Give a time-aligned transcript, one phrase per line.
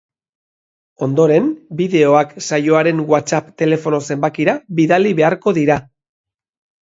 [1.07, 1.49] Ondoren,
[1.81, 5.77] bideoak saioaren whatsapp telefono zenbakira bidali beharko dira.